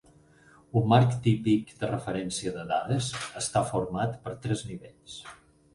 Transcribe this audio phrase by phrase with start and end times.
[0.79, 3.11] Un marc típic de referència de dades
[3.45, 5.23] està format per tres nivells.